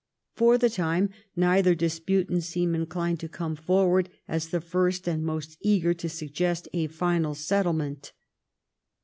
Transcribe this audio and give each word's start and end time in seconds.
For 0.33 0.57
the 0.57 0.67
time 0.71 1.11
neither 1.35 1.75
disputant 1.75 2.41
seemed 2.41 2.73
inclined 2.73 3.19
to 3.19 3.29
come 3.29 3.55
forward 3.55 4.09
as 4.27 4.47
the 4.47 4.59
first 4.59 5.07
and 5.07 5.23
more 5.23 5.43
eager 5.61 5.93
to 5.93 6.09
suggest 6.09 6.67
a 6.73 6.87
final 6.87 7.35
settlement. 7.35 8.11